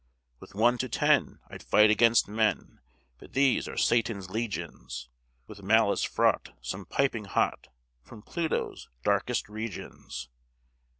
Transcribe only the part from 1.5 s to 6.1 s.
fight 'gainst men, But these are Satan's legions, With malice